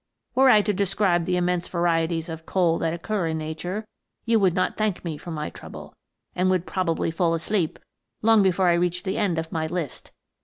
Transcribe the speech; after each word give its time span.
Were 0.33 0.49
I 0.49 0.63
to 0.63 0.73
describe 0.73 1.25
the 1.25 1.37
immense 1.37 1.67
varieties 1.67 2.27
of 2.27 2.47
coal 2.47 2.79
that 2.79 2.91
occur 2.91 3.27
in 3.27 3.37
nature, 3.37 3.85
you 4.25 4.39
would 4.39 4.55
not 4.55 4.75
thank 4.75 5.05
me 5.05 5.15
for 5.15 5.29
my 5.29 5.51
trouble, 5.51 5.93
and 6.35 6.49
would 6.49 6.65
probably 6.65 7.11
fall 7.11 7.35
asleep 7.35 7.77
long 8.23 8.41
before 8.41 8.67
I 8.69 8.73
reached 8.73 9.05
the 9.05 9.19
end 9.19 9.37
of 9.37 9.51
my 9.51 9.67
list. 9.67 10.11